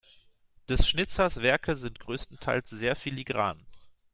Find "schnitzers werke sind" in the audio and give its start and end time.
0.89-1.99